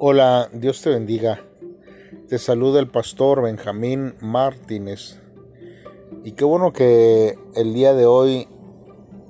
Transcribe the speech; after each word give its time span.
Hola, 0.00 0.48
Dios 0.52 0.80
te 0.80 0.90
bendiga. 0.90 1.40
Te 2.28 2.38
saluda 2.38 2.78
el 2.78 2.88
pastor 2.88 3.42
Benjamín 3.42 4.14
Martínez. 4.20 5.20
Y 6.22 6.32
qué 6.32 6.44
bueno 6.44 6.72
que 6.72 7.36
el 7.56 7.74
día 7.74 7.94
de 7.94 8.06
hoy 8.06 8.46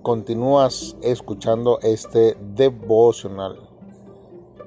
continúas 0.02 0.94
escuchando 1.00 1.78
este 1.80 2.36
devocional. 2.54 3.66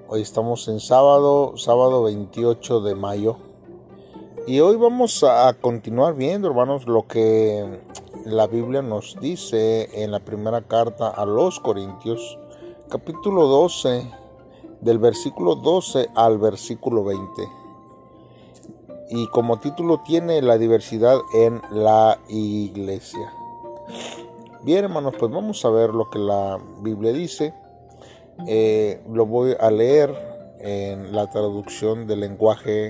Hoy 0.08 0.22
estamos 0.24 0.68
en 0.70 0.80
sábado, 0.80 1.56
sábado 1.58 2.02
28 2.02 2.82
de 2.82 2.96
mayo. 2.96 3.38
Y 4.48 4.60
hoy 4.60 4.78
vamos 4.78 5.24
a 5.24 5.54
continuar 5.54 6.16
viendo, 6.16 6.48
hermanos, 6.48 6.88
lo 6.88 7.06
que 7.06 7.80
la 8.26 8.48
Biblia 8.48 8.82
nos 8.82 9.20
dice 9.22 10.04
en 10.04 10.10
la 10.10 10.20
primera 10.22 10.64
carta 10.64 11.10
a 11.10 11.28
los 11.28 11.60
Corintios, 11.60 12.40
capítulo 12.90 13.46
12, 13.46 14.21
del 14.82 14.98
versículo 14.98 15.56
12 15.56 16.10
al 16.16 16.38
versículo 16.38 17.04
20. 17.04 17.50
Y 19.10 19.28
como 19.28 19.60
título 19.60 20.02
tiene 20.06 20.42
la 20.42 20.58
diversidad 20.58 21.20
en 21.34 21.62
la 21.72 22.20
iglesia. 22.30 23.34
Bien, 24.64 24.86
hermanos, 24.86 25.16
pues 25.20 25.32
vamos 25.32 25.64
a 25.66 25.70
ver 25.70 25.90
lo 25.90 26.10
que 26.10 26.20
la 26.20 26.60
Biblia 26.82 27.12
dice. 27.12 27.54
Eh, 28.48 29.04
lo 29.12 29.26
voy 29.26 29.56
a 29.60 29.70
leer 29.70 30.16
en 30.60 31.14
la 31.16 31.30
traducción 31.30 32.08
del 32.08 32.22
lenguaje 32.22 32.90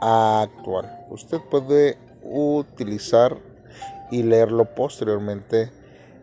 actual. 0.00 1.06
Usted 1.10 1.40
puede 1.50 1.98
utilizar 2.22 3.38
y 4.10 4.22
leerlo 4.22 4.74
posteriormente 4.74 5.70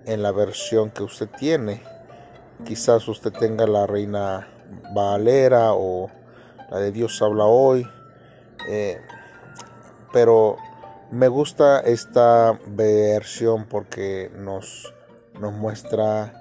en 0.05 0.21
la 0.23 0.31
versión 0.31 0.89
que 0.91 1.03
usted 1.03 1.29
tiene. 1.39 1.81
Quizás 2.65 3.07
usted 3.07 3.31
tenga 3.31 3.65
la 3.67 3.87
reina 3.87 4.47
Valera 4.93 5.73
o 5.73 6.09
la 6.69 6.79
de 6.79 6.91
Dios 6.91 7.21
habla 7.21 7.45
hoy. 7.45 7.87
Eh, 8.67 8.99
pero 10.11 10.57
me 11.11 11.27
gusta 11.27 11.79
esta 11.81 12.59
versión 12.67 13.65
porque 13.65 14.31
nos, 14.35 14.93
nos 15.39 15.53
muestra 15.53 16.33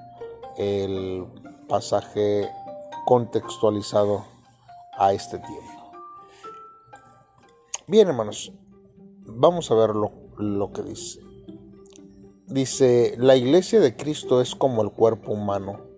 el 0.56 1.26
pasaje 1.68 2.48
contextualizado 3.04 4.24
a 4.96 5.12
este 5.12 5.38
tiempo. 5.38 5.92
Bien, 7.86 8.08
hermanos, 8.08 8.52
vamos 9.26 9.70
a 9.70 9.74
ver 9.74 9.90
lo, 9.90 10.12
lo 10.38 10.72
que 10.72 10.82
dice. 10.82 11.20
Dice, 12.46 13.14
la 13.18 13.36
iglesia 13.36 13.80
de 13.80 13.96
Cristo 13.96 14.40
es 14.40 14.54
como 14.54 14.82
el 14.82 14.90
cuerpo 14.90 15.32
humano. 15.32 15.89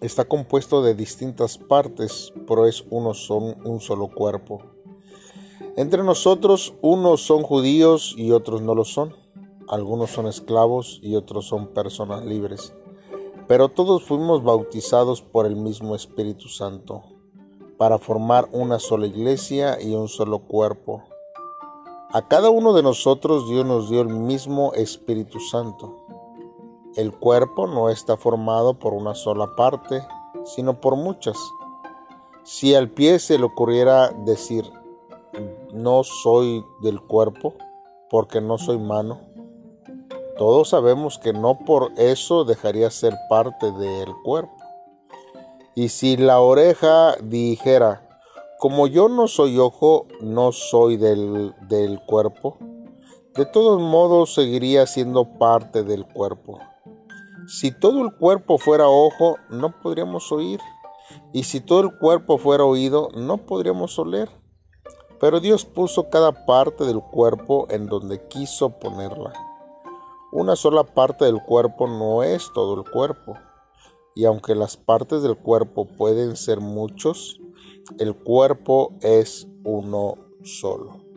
Está 0.00 0.24
compuesto 0.24 0.82
de 0.82 0.94
distintas 0.94 1.58
partes, 1.58 2.32
pero 2.46 2.66
es 2.66 2.84
uno 2.90 3.14
son 3.14 3.56
un 3.64 3.80
solo 3.80 4.08
cuerpo. 4.08 4.62
Entre 5.76 6.02
nosotros, 6.02 6.74
unos 6.82 7.22
son 7.22 7.42
judíos 7.42 8.14
y 8.16 8.32
otros 8.32 8.62
no 8.62 8.74
lo 8.74 8.84
son. 8.84 9.14
Algunos 9.68 10.10
son 10.10 10.26
esclavos 10.26 11.00
y 11.02 11.16
otros 11.16 11.46
son 11.46 11.68
personas 11.68 12.24
libres. 12.24 12.72
Pero 13.46 13.68
todos 13.68 14.04
fuimos 14.04 14.42
bautizados 14.44 15.22
por 15.22 15.46
el 15.46 15.56
mismo 15.56 15.94
Espíritu 15.94 16.48
Santo, 16.48 17.02
para 17.76 17.98
formar 17.98 18.48
una 18.52 18.78
sola 18.78 19.06
iglesia 19.06 19.80
y 19.80 19.94
un 19.94 20.08
solo 20.08 20.40
cuerpo 20.40 21.02
a 22.10 22.26
cada 22.26 22.48
uno 22.48 22.72
de 22.72 22.82
nosotros 22.82 23.50
Dios 23.50 23.66
nos 23.66 23.90
dio 23.90 24.00
el 24.00 24.08
mismo 24.08 24.72
Espíritu 24.72 25.40
Santo. 25.40 26.06
El 26.96 27.12
cuerpo 27.12 27.66
no 27.66 27.90
está 27.90 28.16
formado 28.16 28.78
por 28.78 28.92
una 28.92 29.14
sola 29.14 29.54
parte, 29.56 30.02
sino 30.44 30.80
por 30.80 30.96
muchas. 30.96 31.36
Si 32.42 32.74
al 32.74 32.90
pie 32.90 33.18
se 33.18 33.38
le 33.38 33.44
ocurriera 33.44 34.10
decir, 34.24 34.64
no 35.72 36.02
soy 36.02 36.64
del 36.80 37.00
cuerpo, 37.00 37.54
porque 38.10 38.40
no 38.40 38.58
soy 38.58 38.78
mano, 38.78 39.20
todos 40.38 40.68
sabemos 40.68 41.18
que 41.18 41.32
no 41.32 41.58
por 41.58 41.92
eso 41.96 42.44
dejaría 42.44 42.90
ser 42.90 43.14
parte 43.28 43.72
del 43.72 44.14
cuerpo. 44.22 44.54
Y 45.74 45.90
si 45.90 46.16
la 46.16 46.40
oreja 46.40 47.16
dijera, 47.20 48.20
como 48.58 48.86
yo 48.86 49.08
no 49.08 49.28
soy 49.28 49.58
ojo, 49.58 50.06
no 50.20 50.52
soy 50.52 50.96
del, 50.96 51.54
del 51.68 52.00
cuerpo, 52.06 52.56
de 53.34 53.46
todos 53.46 53.80
modos 53.80 54.34
seguiría 54.34 54.86
siendo 54.86 55.24
parte 55.38 55.84
del 55.84 56.04
cuerpo. 56.06 56.58
Si 57.48 57.70
todo 57.72 58.04
el 58.04 58.14
cuerpo 58.14 58.58
fuera 58.58 58.88
ojo, 58.88 59.38
no 59.48 59.80
podríamos 59.80 60.30
oír. 60.32 60.60
Y 61.32 61.44
si 61.44 61.62
todo 61.62 61.80
el 61.80 61.96
cuerpo 61.96 62.36
fuera 62.36 62.64
oído, 62.64 63.08
no 63.14 63.38
podríamos 63.38 63.98
oler. 63.98 64.28
Pero 65.18 65.40
Dios 65.40 65.64
puso 65.64 66.10
cada 66.10 66.44
parte 66.44 66.84
del 66.84 67.00
cuerpo 67.00 67.66
en 67.70 67.86
donde 67.86 68.28
quiso 68.28 68.78
ponerla. 68.78 69.32
Una 70.30 70.56
sola 70.56 70.84
parte 70.84 71.24
del 71.24 71.42
cuerpo 71.42 71.86
no 71.86 72.22
es 72.22 72.52
todo 72.52 72.74
el 72.74 72.84
cuerpo. 72.84 73.38
Y 74.14 74.26
aunque 74.26 74.54
las 74.54 74.76
partes 74.76 75.22
del 75.22 75.38
cuerpo 75.38 75.86
pueden 75.86 76.36
ser 76.36 76.60
muchos, 76.60 77.40
el 77.98 78.14
cuerpo 78.14 78.92
es 79.00 79.48
uno 79.64 80.16
solo. 80.42 81.07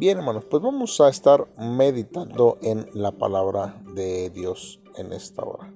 Bien, 0.00 0.16
hermanos, 0.16 0.46
pues 0.46 0.62
vamos 0.62 0.98
a 1.02 1.10
estar 1.10 1.46
meditando 1.58 2.56
en 2.62 2.88
la 2.94 3.12
palabra 3.12 3.82
de 3.94 4.30
Dios 4.30 4.80
en 4.96 5.12
esta 5.12 5.42
hora. 5.44 5.74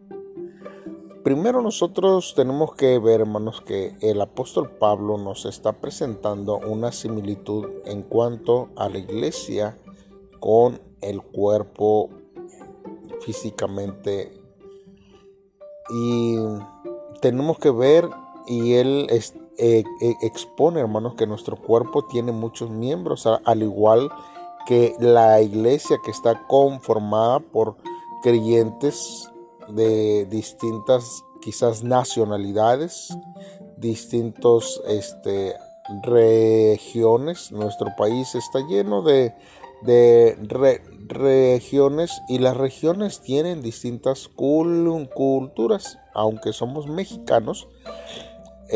Primero 1.22 1.60
nosotros 1.60 2.32
tenemos 2.34 2.74
que 2.74 2.98
ver, 2.98 3.20
hermanos, 3.20 3.60
que 3.60 3.94
el 4.00 4.22
apóstol 4.22 4.70
Pablo 4.78 5.18
nos 5.18 5.44
está 5.44 5.78
presentando 5.78 6.56
una 6.56 6.90
similitud 6.90 7.66
en 7.84 8.00
cuanto 8.00 8.70
a 8.76 8.88
la 8.88 8.96
iglesia 8.96 9.76
con 10.40 10.80
el 11.02 11.20
cuerpo 11.20 12.08
físicamente. 13.20 14.40
Y 15.90 16.38
tenemos 17.20 17.58
que 17.58 17.70
ver 17.70 18.08
y 18.46 18.74
él 18.74 19.06
eh, 19.10 19.84
eh, 20.00 20.14
expone, 20.22 20.80
hermanos, 20.80 21.14
que 21.14 21.26
nuestro 21.26 21.56
cuerpo 21.56 22.04
tiene 22.06 22.32
muchos 22.32 22.70
miembros, 22.70 23.26
al 23.26 23.62
igual 23.62 24.10
que 24.66 24.94
la 24.98 25.40
iglesia 25.40 25.98
que 26.04 26.10
está 26.10 26.46
conformada 26.46 27.40
por 27.40 27.76
creyentes 28.22 29.30
de 29.68 30.26
distintas, 30.26 31.22
quizás 31.40 31.84
nacionalidades, 31.84 33.16
distintos 33.76 34.82
este, 34.86 35.54
regiones. 36.02 37.52
Nuestro 37.52 37.94
país 37.96 38.34
está 38.34 38.60
lleno 38.66 39.02
de, 39.02 39.34
de 39.82 40.36
regiones 41.08 42.22
y 42.28 42.38
las 42.38 42.56
regiones 42.56 43.20
tienen 43.20 43.60
distintas 43.62 44.28
culturas, 44.28 45.98
aunque 46.14 46.52
somos 46.52 46.86
mexicanos 46.86 47.68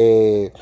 eh, 0.01 0.53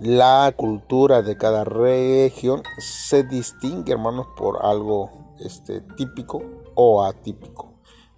la 0.00 0.52
cultura 0.54 1.22
de 1.22 1.38
cada 1.38 1.64
región 1.64 2.62
se 2.78 3.24
distingue, 3.24 3.92
hermanos, 3.92 4.26
por 4.36 4.66
algo 4.66 5.34
este, 5.40 5.80
típico 5.96 6.42
o 6.74 7.02
atípico. 7.02 7.72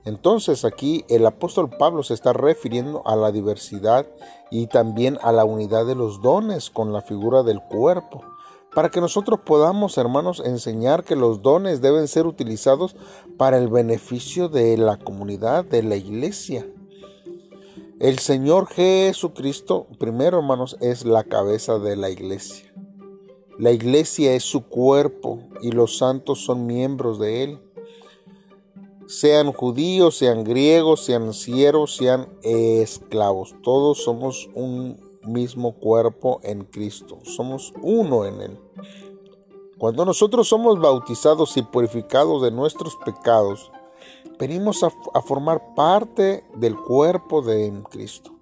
Entonces 0.05 0.65
aquí 0.65 1.05
el 1.09 1.25
apóstol 1.27 1.71
Pablo 1.71 2.03
se 2.03 2.15
está 2.15 2.33
refiriendo 2.33 3.03
a 3.07 3.15
la 3.15 3.31
diversidad 3.31 4.05
y 4.51 4.67
también 4.67 5.17
a 5.23 5.31
la 5.31 5.45
unidad 5.45 5.87
de 5.87 5.95
los 5.95 6.21
dones 6.21 6.71
con 6.71 6.93
la 6.93 7.03
figura 7.03 7.45
del 7.45 7.63
cuerpo, 7.63 8.23
para 8.75 8.89
que 8.89 9.01
nosotros 9.01 9.41
podamos, 9.47 9.97
hermanos, 9.97 10.43
enseñar 10.45 11.05
que 11.05 11.15
los 11.15 11.41
dones 11.41 11.81
deben 11.81 12.09
ser 12.09 12.27
utilizados 12.27 12.97
para 13.37 13.59
el 13.59 13.69
beneficio 13.69 14.49
de 14.49 14.77
la 14.77 14.97
comunidad, 14.97 15.65
de 15.65 15.85
la 15.85 15.95
iglesia. 15.95 16.67
El 18.01 18.19
Señor 18.19 18.67
Jesucristo, 18.67 19.87
primero 19.99 20.39
hermanos, 20.39 20.79
es 20.81 21.05
la 21.05 21.23
cabeza 21.23 21.79
de 21.79 21.97
la 21.97 22.09
iglesia. 22.09 22.73
La 23.59 23.73
iglesia 23.73 24.33
es 24.33 24.43
su 24.43 24.63
cuerpo 24.63 25.41
y 25.61 25.73
los 25.73 25.99
santos 25.99 26.43
son 26.43 26.65
miembros 26.65 27.19
de 27.19 27.45
él. 27.45 27.61
Sean 29.07 29.53
judíos, 29.53 30.17
sean 30.17 30.45
griegos, 30.45 31.05
sean 31.05 31.35
siervos, 31.35 31.95
sean 31.95 32.27
esclavos. 32.43 33.55
Todos 33.63 34.03
somos 34.03 34.49
un 34.55 34.99
mismo 35.23 35.75
cuerpo 35.75 36.41
en 36.43 36.65
Cristo. 36.65 37.19
Somos 37.25 37.75
uno 37.83 38.25
en 38.25 38.41
él. 38.41 38.59
Cuando 39.77 40.07
nosotros 40.07 40.49
somos 40.49 40.81
bautizados 40.81 41.55
y 41.59 41.63
purificados 41.63 42.41
de 42.41 42.51
nuestros 42.51 42.97
pecados, 42.97 43.71
venimos 44.41 44.83
a, 44.83 45.21
formar 45.21 45.75
parte 45.75 46.43
del 46.57 46.75
cuerpo 46.75 47.43
de 47.43 47.71
Cristo. 47.91 48.33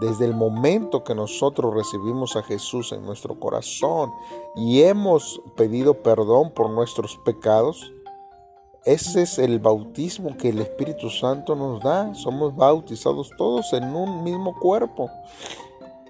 Desde 0.00 0.26
el 0.26 0.34
momento 0.34 1.04
que 1.04 1.14
nosotros 1.14 1.72
recibimos 1.72 2.36
a 2.36 2.42
Jesús 2.42 2.92
en 2.92 3.06
nuestro 3.06 3.38
corazón 3.40 4.10
y 4.56 4.82
hemos 4.82 5.40
pedido 5.56 6.02
perdón 6.02 6.50
por 6.50 6.68
nuestros 6.68 7.16
pecados, 7.24 7.92
ese 8.84 9.22
es 9.22 9.38
el 9.38 9.58
bautismo 9.58 10.36
que 10.36 10.50
el 10.50 10.60
Espíritu 10.60 11.08
Santo 11.08 11.56
nos 11.56 11.80
da. 11.82 12.14
Somos 12.14 12.54
bautizados 12.54 13.30
todos 13.38 13.72
en 13.72 13.84
un 13.96 14.22
mismo 14.22 14.58
cuerpo. 14.58 15.08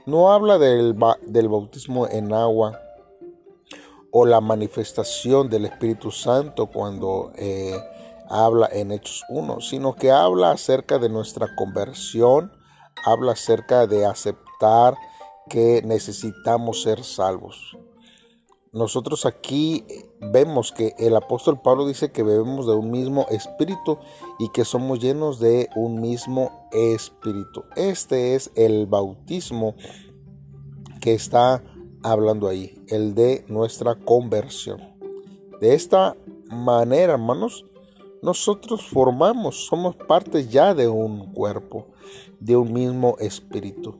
no 0.06 0.32
habla 0.32 0.58
del, 0.58 0.96
del 1.26 1.48
bautismo 1.48 2.08
en 2.08 2.32
agua 2.32 2.80
o 4.10 4.24
la 4.24 4.40
manifestación 4.40 5.48
del 5.50 5.66
Espíritu 5.66 6.10
Santo 6.10 6.66
cuando 6.66 7.32
eh, 7.36 7.78
habla 8.28 8.68
en 8.72 8.92
Hechos 8.92 9.24
1, 9.28 9.60
sino 9.60 9.94
que 9.94 10.10
habla 10.10 10.52
acerca 10.52 10.98
de 10.98 11.08
nuestra 11.08 11.54
conversión, 11.56 12.52
habla 13.04 13.32
acerca 13.32 13.86
de 13.86 14.06
aceptar 14.06 14.96
que 15.48 15.82
necesitamos 15.84 16.82
ser 16.82 17.04
salvos. 17.04 17.76
Nosotros 18.72 19.24
aquí 19.24 19.86
vemos 20.20 20.70
que 20.70 20.94
el 20.98 21.16
apóstol 21.16 21.62
Pablo 21.62 21.86
dice 21.86 22.12
que 22.12 22.22
bebemos 22.22 22.66
de 22.66 22.74
un 22.74 22.90
mismo 22.90 23.26
espíritu 23.30 23.98
y 24.38 24.50
que 24.50 24.66
somos 24.66 25.00
llenos 25.00 25.38
de 25.38 25.70
un 25.76 26.00
mismo 26.00 26.68
espíritu. 26.72 27.64
Este 27.74 28.34
es 28.34 28.50
el 28.54 28.86
bautismo 28.86 29.76
que 31.00 31.14
está 31.14 31.62
hablando 32.02 32.48
ahí, 32.48 32.84
el 32.88 33.14
de 33.14 33.46
nuestra 33.48 33.94
conversión. 33.94 34.80
De 35.60 35.72
esta 35.74 36.14
manera, 36.50 37.14
hermanos, 37.14 37.64
nosotros 38.22 38.86
formamos, 38.88 39.66
somos 39.66 39.96
parte 39.96 40.46
ya 40.46 40.74
de 40.74 40.88
un 40.88 41.32
cuerpo, 41.32 41.86
de 42.40 42.56
un 42.56 42.72
mismo 42.72 43.16
espíritu. 43.18 43.98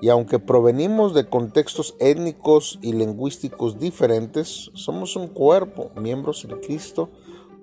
Y 0.00 0.08
aunque 0.10 0.38
provenimos 0.38 1.14
de 1.14 1.28
contextos 1.28 1.96
étnicos 1.98 2.78
y 2.82 2.92
lingüísticos 2.92 3.78
diferentes, 3.78 4.70
somos 4.74 5.16
un 5.16 5.28
cuerpo, 5.28 5.90
miembros 5.96 6.44
en 6.44 6.60
Cristo 6.60 7.08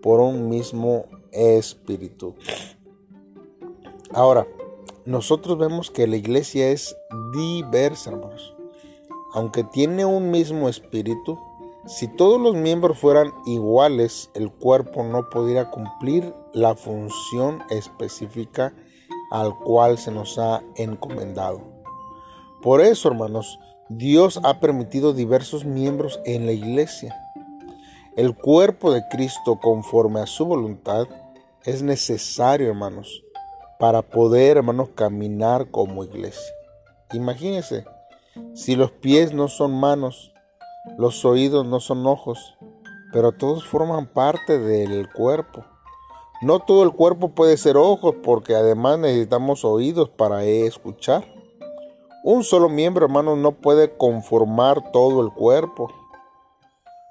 por 0.01 0.19
un 0.19 0.49
mismo 0.49 1.05
espíritu. 1.31 2.35
Ahora, 4.13 4.47
nosotros 5.05 5.57
vemos 5.57 5.91
que 5.91 6.07
la 6.07 6.15
iglesia 6.15 6.71
es 6.71 6.95
diversa, 7.33 8.11
hermanos. 8.11 8.55
Aunque 9.33 9.63
tiene 9.63 10.05
un 10.05 10.31
mismo 10.31 10.67
espíritu, 10.67 11.39
si 11.85 12.07
todos 12.07 12.39
los 12.39 12.55
miembros 12.55 12.99
fueran 12.99 13.33
iguales, 13.45 14.29
el 14.35 14.51
cuerpo 14.51 15.03
no 15.03 15.29
podría 15.29 15.71
cumplir 15.71 16.33
la 16.53 16.75
función 16.75 17.63
específica 17.69 18.73
al 19.31 19.57
cual 19.57 19.97
se 19.97 20.11
nos 20.11 20.37
ha 20.37 20.61
encomendado. 20.75 21.61
Por 22.61 22.81
eso, 22.81 23.09
hermanos, 23.09 23.59
Dios 23.89 24.39
ha 24.43 24.59
permitido 24.59 25.13
diversos 25.13 25.65
miembros 25.65 26.19
en 26.25 26.45
la 26.45 26.51
iglesia. 26.51 27.15
El 28.15 28.35
cuerpo 28.35 28.91
de 28.91 29.01
Cristo, 29.09 29.59
conforme 29.59 30.19
a 30.19 30.27
su 30.27 30.45
voluntad, 30.45 31.07
es 31.63 31.81
necesario, 31.81 32.69
hermanos, 32.69 33.23
para 33.79 34.03
poder, 34.03 34.57
hermanos, 34.57 34.89
caminar 34.93 35.71
como 35.71 36.03
iglesia. 36.03 36.53
Imagínense, 37.13 37.85
si 38.53 38.75
los 38.75 38.91
pies 38.91 39.33
no 39.33 39.47
son 39.47 39.79
manos, 39.79 40.30
los 40.97 41.23
oídos 41.25 41.65
no 41.65 41.79
son 41.79 42.05
ojos, 42.07 42.57
pero 43.13 43.31
todos 43.31 43.65
forman 43.65 44.07
parte 44.07 44.59
del 44.59 45.11
cuerpo. 45.11 45.63
No 46.41 46.59
todo 46.59 46.83
el 46.83 46.91
cuerpo 46.91 47.29
puede 47.29 47.55
ser 47.57 47.77
ojos 47.77 48.15
porque 48.23 48.55
además 48.55 48.97
necesitamos 48.97 49.63
oídos 49.63 50.09
para 50.09 50.43
escuchar. 50.43 51.23
Un 52.23 52.43
solo 52.43 52.67
miembro, 52.67 53.05
hermano, 53.05 53.35
no 53.35 53.51
puede 53.51 53.95
conformar 53.95 54.91
todo 54.91 55.21
el 55.21 55.31
cuerpo. 55.31 55.91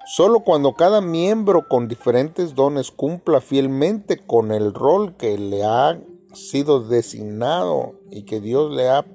Solo 0.05 0.41
cuando 0.41 0.73
cada 0.73 0.99
miembro 0.99 1.67
con 1.69 1.87
diferentes 1.87 2.55
dones 2.55 2.91
cumpla 2.91 3.39
fielmente 3.39 4.17
con 4.17 4.51
el 4.51 4.73
rol 4.73 5.15
que 5.15 5.37
le 5.37 5.63
ha 5.63 5.97
sido 6.33 6.81
designado 6.81 7.93
y 8.09 8.23
que 8.23 8.41
Dios 8.41 8.71
le 8.71 8.89
ha 8.89 9.05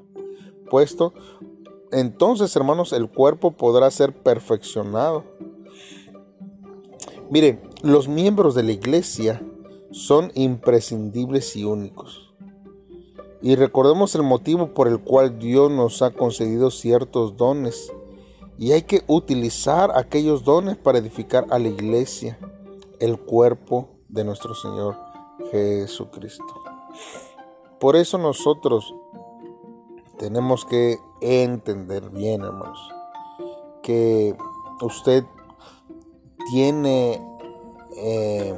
puesto, 0.70 1.12
entonces, 1.92 2.54
hermanos, 2.56 2.92
el 2.92 3.08
cuerpo 3.08 3.52
podrá 3.52 3.90
ser 3.90 4.12
perfeccionado. 4.12 5.24
Miren, 7.30 7.60
los 7.82 8.08
miembros 8.08 8.54
de 8.54 8.62
la 8.62 8.72
iglesia 8.72 9.42
son 9.90 10.30
imprescindibles 10.34 11.56
y 11.56 11.64
únicos. 11.64 12.34
Y 13.42 13.54
recordemos 13.54 14.14
el 14.14 14.22
motivo 14.22 14.74
por 14.74 14.88
el 14.88 15.00
cual 15.00 15.38
Dios 15.38 15.70
nos 15.70 16.02
ha 16.02 16.10
concedido 16.10 16.70
ciertos 16.70 17.36
dones. 17.36 17.92
Y 18.58 18.72
hay 18.72 18.82
que 18.82 19.02
utilizar 19.06 19.92
aquellos 19.94 20.44
dones 20.44 20.76
para 20.76 20.98
edificar 20.98 21.46
a 21.50 21.58
la 21.58 21.68
iglesia, 21.68 22.38
el 22.98 23.18
cuerpo 23.18 23.90
de 24.08 24.24
nuestro 24.24 24.54
Señor 24.54 24.96
Jesucristo. 25.50 26.44
Por 27.78 27.96
eso 27.96 28.16
nosotros 28.16 28.94
tenemos 30.18 30.64
que 30.64 30.98
entender 31.20 32.10
bien, 32.10 32.42
hermanos, 32.42 32.78
que 33.82 34.36
usted 34.80 35.24
tiene 36.50 37.20
eh, 37.96 38.54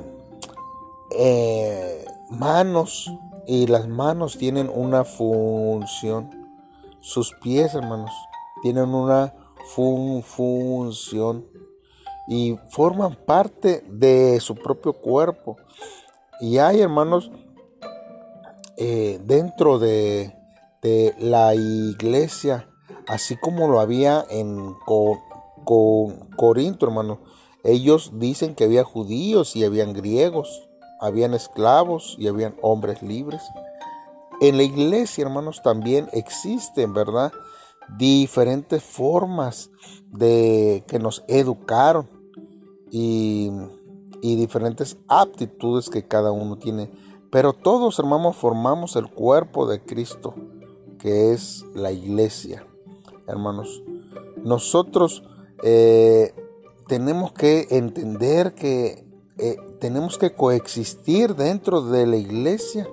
eh, 1.10 2.04
manos 2.30 3.10
y 3.46 3.66
las 3.66 3.88
manos 3.88 4.36
tienen 4.36 4.70
una 4.72 5.04
función. 5.04 6.30
Sus 7.00 7.32
pies, 7.42 7.74
hermanos, 7.74 8.12
tienen 8.62 8.94
una 8.94 9.34
función 10.22 11.46
y 12.26 12.58
forman 12.70 13.16
parte 13.26 13.84
de 13.88 14.40
su 14.40 14.54
propio 14.54 14.92
cuerpo. 14.92 15.56
Y 16.40 16.58
hay, 16.58 16.80
hermanos, 16.80 17.30
eh, 18.76 19.18
dentro 19.24 19.78
de, 19.78 20.37
la 20.82 21.54
iglesia, 21.54 22.68
así 23.06 23.36
como 23.36 23.68
lo 23.68 23.80
había 23.80 24.24
en 24.30 24.74
Corinto, 26.36 26.86
hermano, 26.86 27.20
ellos 27.64 28.12
dicen 28.14 28.54
que 28.54 28.64
había 28.64 28.84
judíos 28.84 29.56
y 29.56 29.64
habían 29.64 29.92
griegos 29.92 30.68
habían 30.98 31.34
esclavos 31.34 32.16
y 32.18 32.28
habían 32.28 32.56
hombres 32.60 33.02
libres. 33.02 33.42
En 34.40 34.56
la 34.56 34.62
iglesia, 34.62 35.24
hermanos, 35.24 35.62
también 35.62 36.08
existen, 36.12 36.92
¿verdad? 36.92 37.32
Diferentes 37.96 38.82
formas 38.82 39.70
de 40.10 40.84
que 40.86 40.98
nos 40.98 41.24
educaron 41.28 42.08
y, 42.90 43.50
y 44.22 44.36
diferentes 44.36 44.96
aptitudes 45.08 45.88
que 45.88 46.06
cada 46.06 46.32
uno 46.32 46.56
tiene. 46.56 46.90
Pero 47.30 47.52
todos, 47.52 47.98
hermanos, 47.98 48.36
formamos 48.36 48.96
el 48.96 49.10
cuerpo 49.10 49.66
de 49.66 49.82
Cristo, 49.84 50.34
que 50.98 51.32
es 51.32 51.64
la 51.74 51.92
iglesia, 51.92 52.66
hermanos. 53.26 53.82
Nosotros 54.42 55.22
eh, 55.62 56.34
tenemos 56.86 57.32
que 57.32 57.66
entender 57.70 58.54
que 58.54 59.04
eh, 59.38 59.56
tenemos 59.80 60.18
que 60.18 60.34
coexistir 60.34 61.34
dentro 61.34 61.82
de 61.82 62.06
la 62.06 62.16
iglesia 62.16 62.88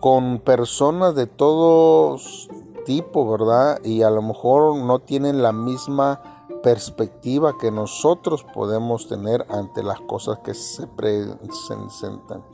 con 0.00 0.40
personas 0.40 1.14
de 1.14 1.26
todos 1.26 2.48
tipo, 2.84 3.30
¿verdad? 3.30 3.80
Y 3.84 4.02
a 4.02 4.10
lo 4.10 4.22
mejor 4.22 4.76
no 4.76 4.98
tienen 4.98 5.42
la 5.42 5.52
misma 5.52 6.46
perspectiva 6.62 7.56
que 7.58 7.70
nosotros 7.70 8.44
podemos 8.54 9.08
tener 9.08 9.46
ante 9.48 9.82
las 9.82 10.00
cosas 10.00 10.38
que 10.40 10.54
se 10.54 10.86
presentan. 10.86 12.44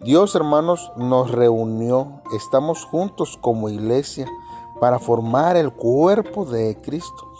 Dios, 0.00 0.36
hermanos, 0.36 0.92
nos 0.96 1.32
reunió, 1.32 2.22
estamos 2.36 2.84
juntos 2.84 3.36
como 3.40 3.68
iglesia 3.68 4.26
para 4.80 5.00
formar 5.00 5.56
el 5.56 5.72
cuerpo 5.72 6.44
de 6.44 6.80
Cristo. 6.80 7.32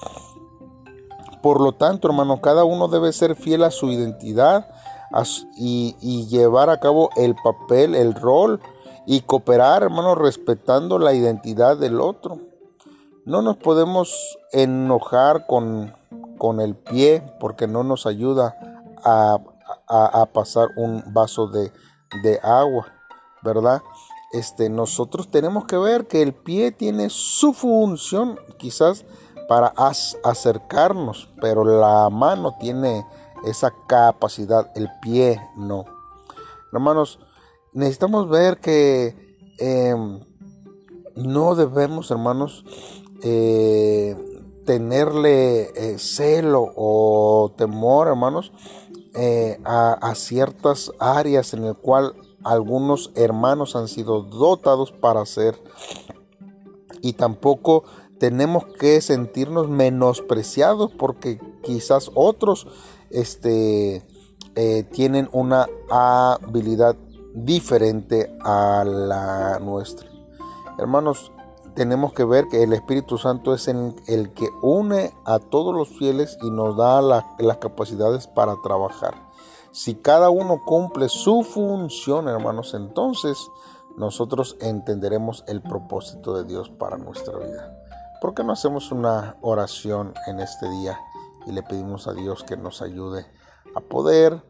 Por 1.41 1.61
lo 1.61 1.73
tanto, 1.73 2.09
hermano, 2.09 2.41
cada 2.41 2.65
uno 2.65 2.89
debe 2.89 3.13
ser 3.13 3.37
fiel 3.37 3.63
a 3.63 3.71
su 3.71 3.93
identidad 3.93 4.69
y, 5.57 6.27
llevar 6.29 6.69
a 6.69 6.81
cabo 6.81 7.11
el 7.17 7.37
papel, 7.37 7.95
el 7.95 8.15
rol 8.15 8.61
y 9.07 9.21
cooperar, 9.21 9.85
hermano, 9.85 10.17
respetando 10.17 10.99
la 10.99 11.15
identidad 11.15 11.77
del 11.77 12.01
otro. 12.01 12.41
No 13.25 13.41
nos 13.41 13.57
podemos 13.57 14.37
enojar 14.53 15.47
con, 15.47 15.95
con 16.39 16.61
el 16.61 16.75
pie 16.75 17.23
porque 17.39 17.69
no 17.69 17.85
nos 17.85 18.07
ayuda 18.07 18.57
a, 19.05 19.39
pasar 20.33 20.69
un 20.77 21.05
vaso 21.13 21.47
de, 21.47 21.73
de, 22.23 22.39
agua, 22.43 22.93
¿verdad? 23.43 23.83
Este, 24.33 24.69
nosotros 24.69 25.31
tenemos 25.31 25.65
que 25.65 25.79
ver 25.79 26.07
que 26.07 26.23
el 26.23 26.35
pie 26.35 26.73
tiene 26.73 27.11
su 27.11 27.53
función, 27.53 28.39
quizás 28.59 29.05
para 29.49 29.73
acercarnos, 30.25 31.31
pero 31.41 31.65
la 31.65 32.11
mano 32.11 32.57
tiene 32.61 33.07
esa 33.45 33.73
capacidad, 33.87 34.71
el 34.75 34.91
pie 35.01 35.41
no. 35.57 35.85
Hermanos, 36.73 37.19
necesitamos 37.73 38.29
ver 38.29 38.59
que 38.59 39.17
em, 39.59 40.21
no 41.15 41.55
debemos, 41.55 42.11
hermanos, 42.11 42.65
eh, 43.23 44.17
tenerle 44.67 45.71
eh, 45.75 45.99
celo 45.99 46.73
o 46.77 47.55
temor, 47.57 48.09
hermanos, 48.09 48.53
eh, 49.21 49.59
a, 49.65 50.15
ciertas 50.15 50.93
áreas 51.01 51.53
en 51.53 51.65
el 51.65 51.75
cual 51.75 52.15
algunos 52.45 53.11
hermanos 53.17 53.75
han 53.75 53.89
sido 53.89 54.23
dotados 54.23 54.93
para 54.93 55.23
hacer 55.23 55.61
y 57.03 57.15
tampoco 57.15 57.83
tenemos 58.21 58.65
que 58.79 59.01
sentirnos 59.01 59.69
menospreciados 59.69 60.93
porque 60.97 61.41
quizás 61.65 62.13
otros 62.15 62.69
este, 63.11 64.07
eh, 64.55 64.85
tienen 64.93 65.29
una 65.33 65.67
habilidad 65.91 66.95
diferente 67.35 68.33
a 68.45 68.85
la 68.87 69.59
nuestra. 69.59 70.09
Hermanos, 70.79 71.33
tenemos 71.79 72.13
que 72.13 72.25
ver 72.25 72.49
que 72.49 72.65
el 72.65 72.73
Espíritu 72.73 73.19
Santo 73.19 73.55
es 73.55 73.69
el, 73.69 73.95
el 74.09 74.33
que 74.35 74.49
une 74.63 75.15
a 75.25 75.39
todos 75.39 75.73
los 75.73 75.89
fieles 75.89 76.37
y 76.43 76.51
nos 76.51 76.77
da 76.77 77.01
las 77.01 77.57
capacidades 77.59 78.27
para 78.27 78.57
trabajar. 78.65 79.15
Si 79.71 79.95
cada 79.95 80.29
uno 80.29 80.65
cumple 80.67 81.09
su 81.09 81.45
función, 81.45 82.27
hermanos, 82.27 82.75
entonces 82.75 83.39
nosotros 83.97 84.57
entenderemos 84.61 85.45
el 85.47 85.63
propósito 85.63 86.37
de 86.37 86.53
Dios 86.53 86.69
para 86.69 86.99
nuestra 86.99 87.39
vida. 87.39 87.79
¿Por 88.21 88.35
qué 88.35 88.43
no 88.43 88.55
hacemos 88.55 88.91
una 88.91 89.37
oración 89.41 90.15
en 90.27 90.41
este 90.41 90.69
día 90.69 90.99
y 91.47 91.53
le 91.53 91.63
pedimos 91.63 92.09
a 92.09 92.13
Dios 92.13 92.43
que 92.43 92.57
nos 92.57 92.83
ayude 92.83 93.25
a 93.77 93.81
poder 93.81 94.43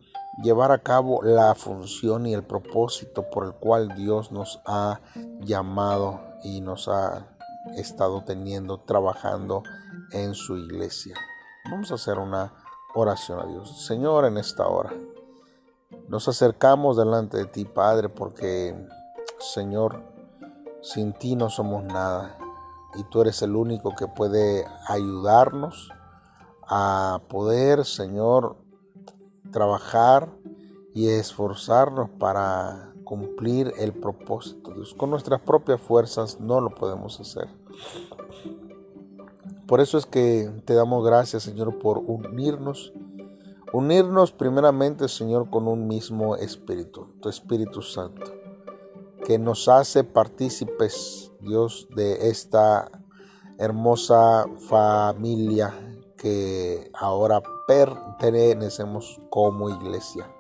llevar 0.43 0.73
a 0.73 0.79
cabo 0.79 1.23
la 1.23 1.55
función 1.55 2.25
y 2.25 2.33
el 2.33 2.43
propósito 2.43 3.29
por 3.29 3.45
el 3.45 3.53
cual 3.53 3.95
Dios 3.97 4.33
nos 4.33 4.63
ha 4.65 5.03
llamado 5.41 6.28
y 6.42 6.61
nos 6.61 6.88
ha 6.88 7.26
estado 7.76 8.25
teniendo, 8.25 8.78
trabajando 8.78 9.62
en 10.12 10.35
su 10.35 10.57
iglesia. 10.57 11.14
Vamos 11.71 11.90
a 11.90 11.95
hacer 11.95 12.18
una 12.18 12.52
oración 12.95 13.40
a 13.40 13.47
Dios. 13.47 13.85
Señor, 13.87 14.25
en 14.25 14.38
esta 14.38 14.66
hora 14.66 14.92
nos 16.09 16.28
acercamos 16.28 16.97
delante 16.97 17.37
de 17.37 17.45
ti, 17.47 17.64
Padre, 17.64 18.09
porque, 18.09 18.75
Señor, 19.38 20.02
sin 20.83 21.12
ti 21.12 21.37
no 21.37 21.50
somos 21.50 21.85
nada 21.85 22.38
y 22.95 23.04
tú 23.04 23.21
eres 23.21 23.42
el 23.42 23.54
único 23.54 23.95
que 23.95 24.07
puede 24.07 24.66
ayudarnos 24.87 25.90
a 26.66 27.21
poder, 27.28 27.85
Señor, 27.85 28.57
trabajar 29.50 30.30
y 30.95 31.09
esforzarnos 31.09 32.11
para 32.11 32.92
cumplir 33.09 33.73
el 33.79 33.95
propósito. 33.95 34.75
Dios, 34.75 34.93
con 34.93 35.09
nuestras 35.09 35.41
propias 35.41 35.81
fuerzas 35.81 36.41
no 36.41 36.61
lo 36.61 36.75
podemos 36.75 37.19
hacer. 37.19 37.49
Por 39.67 39.81
eso 39.81 39.97
es 39.97 40.05
que 40.05 40.50
te 40.67 40.75
damos 40.75 41.03
gracias, 41.07 41.45
Señor, 41.45 41.79
por 41.79 41.97
unirnos. 41.97 42.93
Unirnos 43.73 44.33
primeramente, 44.33 45.09
Señor, 45.09 45.49
con 45.49 45.69
un 45.69 45.87
mismo 45.87 46.37
espíritu, 46.37 47.09
tu 47.23 47.31
Espíritu 47.31 47.81
Santo, 47.81 48.27
que 49.25 49.38
nos 49.38 49.69
hace 49.69 50.05
partícipes, 50.05 51.33
Dios, 51.41 51.88
de 51.97 52.29
esta 52.29 52.91
hermosa 53.59 54.45
familia 54.69 55.73
que 56.19 56.91
ahora 56.93 57.41
pertenecemos 57.67 59.19
como 59.31 59.71
iglesia. 59.71 60.31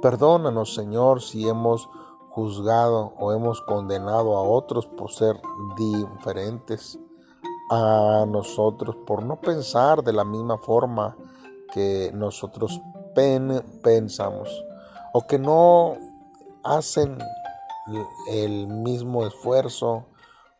Perdónanos, 0.00 0.74
Señor, 0.74 1.20
si 1.22 1.48
hemos 1.48 1.88
juzgado 2.28 3.14
o 3.18 3.32
hemos 3.32 3.60
condenado 3.62 4.36
a 4.36 4.42
otros 4.42 4.86
por 4.86 5.10
ser 5.10 5.40
diferentes 5.76 7.00
a 7.68 8.24
nosotros, 8.28 8.94
por 9.04 9.24
no 9.24 9.40
pensar 9.40 10.04
de 10.04 10.12
la 10.12 10.24
misma 10.24 10.56
forma 10.58 11.16
que 11.72 12.12
nosotros 12.14 12.80
pensamos, 13.82 14.64
o 15.12 15.26
que 15.26 15.40
no 15.40 15.96
hacen 16.62 17.18
el 18.30 18.68
mismo 18.68 19.26
esfuerzo 19.26 20.06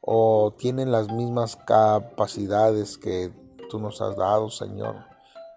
o 0.00 0.52
tienen 0.58 0.90
las 0.90 1.12
mismas 1.12 1.54
capacidades 1.54 2.98
que 2.98 3.32
tú 3.70 3.78
nos 3.78 4.02
has 4.02 4.16
dado, 4.16 4.50
Señor, 4.50 4.96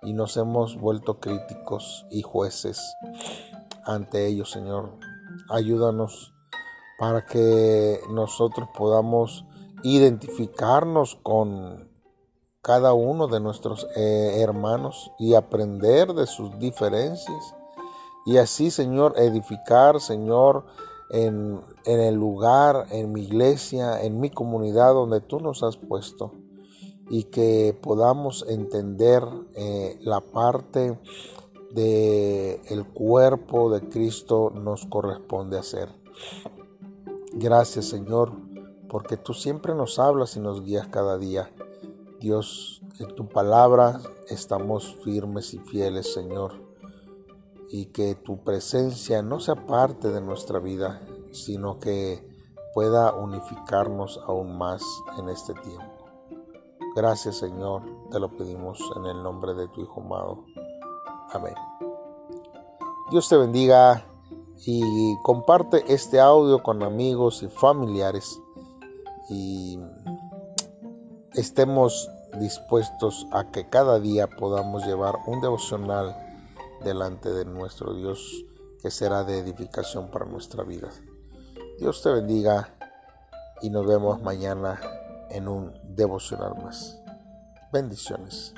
y 0.03 0.13
nos 0.13 0.37
hemos 0.37 0.79
vuelto 0.79 1.19
críticos 1.19 2.05
y 2.11 2.21
jueces 2.21 2.79
ante 3.85 4.27
ellos, 4.27 4.51
Señor. 4.51 4.97
Ayúdanos 5.49 6.33
para 6.99 7.25
que 7.25 7.99
nosotros 8.09 8.69
podamos 8.77 9.45
identificarnos 9.83 11.15
con 11.23 11.89
cada 12.61 12.93
uno 12.93 13.27
de 13.27 13.39
nuestros 13.39 13.87
eh, 13.95 14.37
hermanos 14.37 15.11
y 15.17 15.33
aprender 15.33 16.13
de 16.13 16.27
sus 16.27 16.57
diferencias. 16.59 17.55
Y 18.25 18.37
así, 18.37 18.69
Señor, 18.69 19.15
edificar, 19.17 19.99
Señor, 19.99 20.65
en, 21.09 21.61
el 21.85 22.15
lugar, 22.15 22.85
en 22.91 23.11
mi 23.11 23.23
iglesia, 23.23 24.01
en 24.01 24.19
mi 24.19 24.29
comunidad 24.29 24.93
donde 24.93 25.19
tú 25.21 25.39
nos 25.39 25.63
has 25.63 25.75
puesto 25.75 26.33
y 27.09 27.25
que 27.25 27.77
podamos 27.81 28.45
entender 28.47 29.23
eh, 29.55 29.97
la 30.01 30.21
parte 30.21 30.97
de 31.73 32.61
el 32.69 32.85
cuerpo 32.85 33.71
de 33.71 33.87
Cristo 33.89 34.51
nos 34.53 34.85
corresponde 34.85 35.57
hacer. 35.57 35.89
Gracias 37.33 37.85
Señor, 37.85 38.33
porque 38.89 39.17
tú 39.17 39.33
siempre 39.33 39.73
nos 39.75 39.99
hablas 39.99 40.35
y 40.35 40.39
nos 40.39 40.63
guías 40.63 40.87
cada 40.87 41.17
día. 41.17 41.51
Dios, 42.19 42.81
en 42.99 43.15
tu 43.15 43.27
palabra 43.27 43.99
estamos 44.29 44.97
firmes 45.03 45.53
y 45.53 45.59
fieles, 45.59 46.13
Señor 46.13 46.71
y 47.71 47.85
que 47.87 48.15
tu 48.15 48.43
presencia 48.43 49.21
no 49.21 49.39
sea 49.39 49.55
parte 49.55 50.09
de 50.09 50.19
nuestra 50.19 50.59
vida, 50.59 51.01
sino 51.31 51.79
que 51.79 52.27
pueda 52.73 53.13
unificarnos 53.13 54.19
aún 54.27 54.57
más 54.57 54.83
en 55.17 55.29
este 55.29 55.53
tiempo. 55.53 56.05
Gracias 56.95 57.37
Señor, 57.37 57.83
te 58.11 58.19
lo 58.19 58.35
pedimos 58.35 58.77
en 58.97 59.05
el 59.05 59.23
nombre 59.23 59.53
de 59.53 59.69
tu 59.69 59.81
Hijo 59.81 60.01
amado. 60.01 60.43
Amén. 61.33 61.55
Dios 63.09 63.29
te 63.29 63.37
bendiga 63.37 64.05
y 64.65 65.17
comparte 65.23 65.83
este 65.87 66.19
audio 66.19 66.61
con 66.61 66.83
amigos 66.83 67.41
y 67.41 67.47
familiares 67.47 68.39
y 69.29 69.79
estemos 71.33 72.09
dispuestos 72.39 73.27
a 73.31 73.49
que 73.49 73.69
cada 73.69 73.99
día 73.99 74.27
podamos 74.27 74.85
llevar 74.85 75.15
un 75.25 75.39
devocional 75.39 76.15
delante 76.83 77.31
de 77.31 77.45
nuestro 77.45 77.93
Dios 77.93 78.45
que 78.81 78.91
será 78.91 79.23
de 79.23 79.39
edificación 79.39 80.11
para 80.11 80.25
nuestra 80.25 80.63
vida. 80.63 80.89
Dios 81.79 82.01
te 82.01 82.09
bendiga 82.09 82.75
y 83.61 83.69
nos 83.69 83.85
vemos 83.85 84.21
mañana 84.21 84.79
en 85.29 85.47
un 85.47 85.73
devocional 85.95 86.55
más. 86.61 86.99
Bendiciones. 87.71 88.53